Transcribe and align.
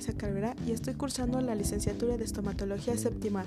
García 0.00 0.16
Cabrera 0.16 0.56
y 0.66 0.72
estoy 0.72 0.94
cursando 0.94 1.42
la 1.42 1.54
licenciatura 1.54 2.16
de 2.16 2.24
estomatología 2.24 2.96
séptima 2.96 3.44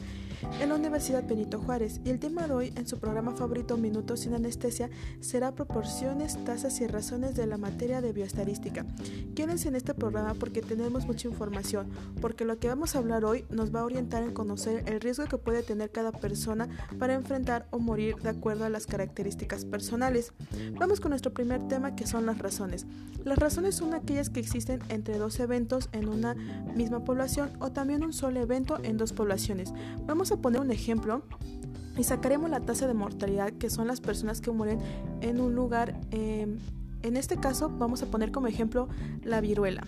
en 0.62 0.70
la 0.70 0.76
Universidad 0.76 1.28
Benito 1.28 1.60
Juárez 1.60 2.00
y 2.06 2.12
el 2.12 2.20
tema 2.20 2.46
de 2.46 2.54
hoy 2.54 2.74
en 2.76 2.88
su 2.88 3.00
programa 3.00 3.32
favorito 3.32 3.76
Minutos 3.76 4.20
sin 4.20 4.36
anestesia 4.36 4.92
será 5.20 5.56
proporciones, 5.56 6.38
tasas 6.46 6.80
y 6.80 6.86
razones 6.86 7.36
de 7.36 7.48
la 7.48 7.58
materia 7.58 8.02
de 8.02 8.14
bioestadística. 8.14 8.86
Quédense 9.34 9.70
en 9.70 9.76
este 9.76 9.96
programa 9.96 10.36
porque 10.36 10.62
tenemos 10.62 11.08
mucha 11.08 11.28
información, 11.28 11.90
porque 12.22 12.46
lo 12.46 12.60
que 12.60 12.68
vamos 12.68 12.96
a 12.96 13.00
hablar 13.00 13.26
hoy 13.26 13.46
nos 13.50 13.74
va 13.74 13.80
a 13.80 13.86
orientar 13.86 14.22
en 14.22 14.34
conocer 14.34 14.84
el 14.86 15.02
riesgo 15.02 15.26
que 15.26 15.40
puede 15.40 15.64
tener 15.64 15.90
cada 15.90 16.12
persona 16.12 16.70
para 17.00 17.16
enfrentar 17.16 17.68
o 17.72 17.80
morir 17.80 18.18
de 18.18 18.30
acuerdo 18.30 18.66
a 18.66 18.70
las 18.70 18.86
características 18.86 19.66
personales. 19.66 20.34
Vamos 20.78 21.00
con 21.00 21.10
nuestro 21.10 21.34
primer 21.34 21.68
tema 21.68 21.96
que 21.96 22.06
son 22.06 22.28
las 22.28 22.38
razones. 22.38 22.86
Las 23.24 23.40
razones 23.40 23.74
son 23.74 23.96
aquellas 23.96 24.30
que 24.30 24.42
existen 24.42 24.82
entre 24.90 25.18
dos 25.18 25.40
eventos 25.40 25.90
en 25.94 26.10
una 26.10 26.36
misma 26.76 27.04
población 27.04 27.52
o 27.60 27.72
también 27.72 28.04
un 28.04 28.14
solo 28.14 28.40
evento 28.40 28.78
en 28.84 28.98
dos 28.98 29.14
poblaciones. 29.14 29.74
Vamos 30.06 30.32
a 30.32 30.38
poner 30.38 30.62
un 30.62 30.72
ejemplo 30.72 31.24
y 31.98 32.04
sacaremos 32.04 32.50
la 32.50 32.60
tasa 32.60 32.88
de 32.88 32.94
mortalidad 32.94 33.52
que 33.54 33.70
son 33.70 33.88
las 33.88 34.02
personas 34.02 34.42
que 34.42 34.52
mueren 34.52 34.80
en 35.22 35.40
un 35.40 35.56
lugar. 35.56 36.00
Em, 36.12 36.60
en 37.04 37.18
este 37.18 37.38
caso 37.38 37.70
vamos 37.70 38.02
a 38.02 38.08
poner 38.08 38.32
como 38.32 38.48
ejemplo 38.48 38.88
la 39.24 39.42
viruela. 39.42 39.88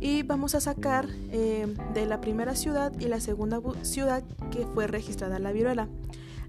Y 0.00 0.22
vamos 0.22 0.54
a 0.54 0.60
sacar 0.60 1.08
em, 1.30 1.74
de 1.94 2.06
la 2.06 2.20
primera 2.20 2.54
ciudad 2.54 2.92
y 3.00 3.06
la 3.06 3.20
segunda 3.20 3.60
ciudad 3.82 4.22
que 4.50 4.66
fue 4.66 4.86
registrada 4.86 5.38
la 5.38 5.52
viruela. 5.52 5.88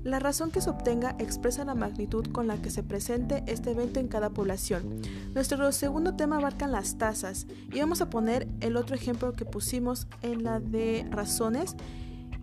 La 0.03 0.19
razón 0.19 0.49
que 0.51 0.61
se 0.61 0.69
obtenga 0.69 1.15
expresa 1.19 1.65
la 1.65 1.75
magnitud 1.75 2.27
con 2.31 2.47
la 2.47 2.61
que 2.61 2.69
se 2.69 2.83
presente 2.83 3.43
este 3.47 3.71
evento 3.71 3.99
en 3.99 4.07
cada 4.07 4.29
población. 4.29 5.01
Nuestro 5.33 5.71
segundo 5.71 6.15
tema 6.15 6.37
abarca 6.37 6.67
las 6.67 6.97
tasas 6.97 7.47
y 7.71 7.79
vamos 7.79 8.01
a 8.01 8.09
poner 8.09 8.47
el 8.61 8.77
otro 8.77 8.95
ejemplo 8.95 9.33
que 9.33 9.45
pusimos 9.45 10.07
en 10.21 10.43
la 10.43 10.59
de 10.59 11.05
razones 11.11 11.75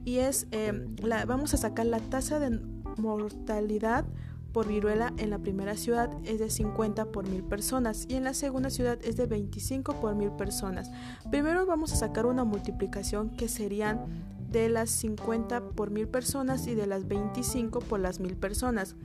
y 0.04 0.18
es, 0.18 0.46
eh, 0.52 0.86
la, 1.02 1.24
vamos 1.24 1.54
a 1.54 1.56
sacar 1.56 1.86
la 1.86 2.00
tasa 2.00 2.38
de 2.38 2.60
mortalidad 2.98 4.04
por 4.52 4.68
viruela 4.68 5.12
en 5.18 5.30
la 5.30 5.38
primera 5.38 5.76
ciudad 5.76 6.10
es 6.24 6.38
de 6.38 6.48
50 6.48 7.06
por 7.06 7.28
mil 7.28 7.42
personas 7.42 8.06
y 8.08 8.14
en 8.14 8.24
la 8.24 8.32
segunda 8.32 8.70
ciudad 8.70 8.98
es 9.02 9.16
de 9.16 9.26
25 9.26 10.00
por 10.00 10.14
mil 10.14 10.30
personas. 10.30 10.90
Primero 11.30 11.66
vamos 11.66 11.92
a 11.92 11.96
sacar 11.96 12.24
una 12.24 12.44
multiplicación 12.44 13.30
que 13.30 13.48
serían 13.48 14.35
de 14.60 14.70
las 14.70 14.88
50 14.90 15.68
por 15.70 15.90
mil 15.90 16.08
personas 16.08 16.66
y 16.66 16.74
de 16.74 16.86
las 16.86 17.06
25 17.06 17.80
por 17.80 18.00
las 18.00 18.20
mil 18.20 18.36
personas. 18.36 18.96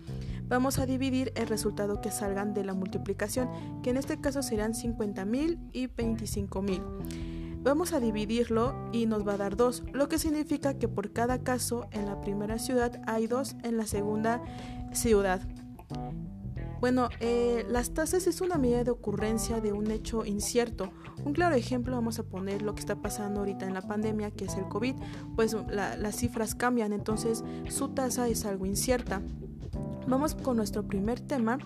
Vamos 0.48 0.80
a 0.80 0.86
dividir 0.86 1.34
el 1.36 1.48
resultado 1.48 2.00
que 2.00 2.10
salgan 2.10 2.54
de 2.54 2.64
la 2.64 2.74
multiplicación, 2.74 3.50
que 3.84 3.90
en 3.90 3.98
este 3.98 4.20
caso 4.22 4.44
serán 4.44 4.74
50 4.74 5.26
mil 5.26 5.60
y 5.74 5.88
25 5.88 6.62
mil. 6.62 6.82
Vamos 7.64 7.92
a 7.92 8.00
dividirlo 8.00 8.74
y 8.94 9.08
nos 9.08 9.28
va 9.28 9.34
a 9.34 9.38
dar 9.38 9.58
2, 9.58 9.84
lo 9.92 10.08
que 10.08 10.20
significa 10.20 10.80
que 10.80 10.88
por 10.88 11.12
cada 11.12 11.44
caso 11.44 11.88
en 11.92 12.06
la 12.06 12.22
primera 12.22 12.58
ciudad 12.58 13.02
hay 13.06 13.28
2 13.28 13.58
en 13.64 13.76
la 13.76 13.86
segunda 13.86 14.42
ciudad. 14.94 15.42
Bueno, 16.82 17.10
eh, 17.20 17.64
las 17.70 17.92
tasas 17.92 18.26
es 18.26 18.42
una 18.42 18.58
medida 18.58 18.84
de 18.84 18.90
ocurrencia 18.90 19.62
de 19.62 19.72
un 19.72 19.92
hecho 19.92 20.26
incierto. 20.26 20.90
Un 21.24 21.34
claro 21.34 21.54
ejemplo 21.54 21.94
vamos 21.94 22.18
a 22.18 22.24
poner 22.24 22.64
lo 22.64 22.74
que 22.74 22.80
está 22.80 22.96
pasando 22.96 23.42
ahorita 23.42 23.68
en 23.68 23.76
la 23.76 23.84
pandemia, 23.84 24.32
que 24.32 24.46
es 24.46 24.56
el 24.56 24.68
COVID, 24.68 24.96
pues 25.36 25.56
las 25.70 26.16
cifras 26.16 26.56
cambian, 26.56 26.92
entonces 26.92 27.44
su 27.70 27.90
tasa 27.90 28.28
es 28.28 28.46
algo 28.46 28.66
incierta. 28.66 29.22
Vamos 30.08 30.34
con 30.34 30.58
nuestro 30.58 30.82
primer 30.82 31.20
tema, 31.20 31.60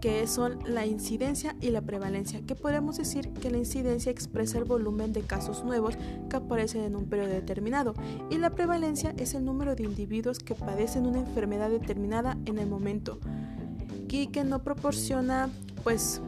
que 0.00 0.26
son 0.26 0.58
la 0.64 0.84
incidencia 0.84 1.54
y 1.60 1.70
la 1.70 1.82
prevalencia, 1.82 2.40
que 2.44 2.56
podemos 2.56 2.96
decir 2.96 3.32
que 3.34 3.52
la 3.52 3.58
incidencia 3.58 4.10
expresa 4.10 4.58
el 4.58 4.64
volumen 4.64 5.12
de 5.12 5.20
casos 5.20 5.62
nuevos 5.62 5.96
que 6.28 6.36
aparecen 6.36 6.82
en 6.82 6.96
un 6.96 7.04
periodo 7.04 7.30
determinado 7.30 7.94
y 8.30 8.38
la 8.38 8.50
prevalencia 8.50 9.14
es 9.16 9.34
el 9.34 9.44
número 9.44 9.76
de 9.76 9.84
individuos 9.84 10.40
que 10.40 10.56
padecen 10.56 11.06
una 11.06 11.20
enfermedad 11.20 11.70
determinada 11.70 12.36
en 12.46 12.58
el 12.58 12.66
momento 12.66 13.20
y 14.10 14.26
que 14.28 14.44
no 14.44 14.62
proporciona 14.62 15.48
pues 15.82 16.20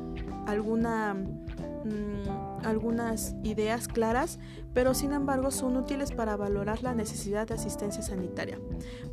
alguna 0.47 1.15
mm, 1.15 2.23
algunas 2.65 3.35
ideas 3.43 3.89
claras, 3.89 4.39
pero 4.73 4.95
sin 4.95 5.13
embargo 5.13 5.51
son 5.51 5.77
útiles 5.77 6.13
para 6.13 6.37
valorar 6.37 6.83
la 6.83 6.95
necesidad 6.95 7.47
de 7.47 7.55
asistencia 7.55 8.03
sanitaria. 8.03 8.59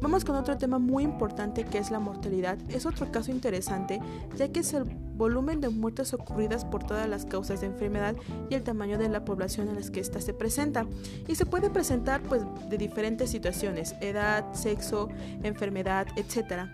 Vamos 0.02 0.24
con 0.24 0.35
otro 0.35 0.58
tema 0.58 0.79
muy 0.79 1.03
importante 1.03 1.63
que 1.66 1.79
es 1.79 1.91
la 1.91 2.00
mortalidad. 2.00 2.58
Es 2.69 2.85
otro 2.85 3.12
caso 3.12 3.31
interesante, 3.31 4.00
ya 4.38 4.50
que 4.50 4.59
es 4.59 4.74
el 4.74 4.84
volumen 4.84 5.59
de 5.59 5.69
muertes 5.69 6.13
ocurridas 6.13 6.63
por 6.63 6.85
todas 6.85 7.09
las 7.09 7.25
causas 7.25 7.62
de 7.62 7.68
enfermedad 7.68 8.16
y 8.50 8.56
el 8.56 8.63
tamaño 8.63 8.97
de 8.97 9.09
la 9.09 9.25
población 9.25 9.68
en 9.68 9.75
las 9.75 9.91
que 9.91 10.00
ésta 10.00 10.22
se 10.22 10.34
presenta. 10.34 10.85
Y 11.28 11.35
se 11.35 11.46
puede 11.46 11.69
presentar 11.69 12.22
pues 12.22 12.44
de 12.69 12.78
diferentes 12.78 13.29
situaciones, 13.29 13.96
edad, 14.00 14.53
sexo, 14.53 15.09
enfermedad, 15.44 16.08
etc. 16.16 16.69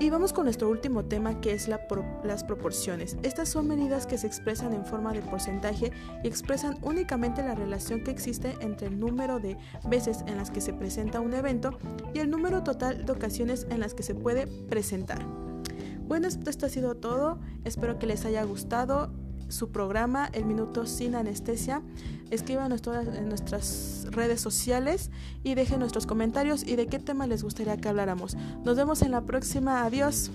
Y 0.00 0.10
vamos 0.10 0.32
con 0.32 0.44
nuestro 0.44 0.68
último 0.68 1.04
tema 1.04 1.40
que 1.40 1.52
es 1.52 1.68
las 1.68 2.44
proporciones. 2.44 3.16
Estas 3.22 3.48
son 3.48 3.68
medidas 3.68 4.06
que 4.06 4.18
se 4.18 4.26
expresan 4.26 4.72
en 4.72 4.84
forma 4.84 5.12
de 5.12 5.22
porcentaje 5.22 5.92
y 6.22 6.26
expresan 6.26 6.76
únicamente 6.82 7.42
la 7.42 7.54
relación 7.54 8.02
que 8.02 8.10
existe 8.10 8.54
entre 8.60 8.88
el 8.88 8.98
número 8.98 9.38
de 9.38 9.56
veces 9.88 10.24
en 10.26 10.36
las 10.36 10.50
que 10.50 10.60
se 10.60 10.72
presenta 10.72 11.20
un 11.20 11.32
evento 11.32 11.78
y 12.12 12.18
el 12.18 12.28
número 12.28 12.64
total 12.64 13.06
de 13.06 13.12
ocasiones 13.12 13.66
en 13.70 13.80
las 13.80 13.94
que 13.94 14.02
se 14.02 14.14
puede 14.14 14.46
presentar. 14.46 15.24
Bueno, 16.06 16.28
esto 16.28 16.66
ha 16.66 16.68
sido 16.68 16.96
todo. 16.96 17.38
Espero 17.64 17.98
que 17.98 18.06
les 18.06 18.24
haya 18.26 18.42
gustado 18.42 19.10
su 19.48 19.70
programa 19.70 20.28
El 20.32 20.44
Minuto 20.44 20.86
Sin 20.86 21.14
Anestesia. 21.14 21.82
Escriban 22.30 22.72
en 22.72 23.28
nuestras 23.28 24.06
redes 24.10 24.40
sociales 24.40 25.10
y 25.42 25.54
dejen 25.54 25.80
nuestros 25.80 26.06
comentarios 26.06 26.62
y 26.62 26.76
de 26.76 26.86
qué 26.86 26.98
tema 26.98 27.26
les 27.26 27.42
gustaría 27.42 27.76
que 27.76 27.88
habláramos. 27.88 28.36
Nos 28.64 28.76
vemos 28.76 29.02
en 29.02 29.12
la 29.12 29.20
próxima. 29.22 29.84
Adiós. 29.84 30.30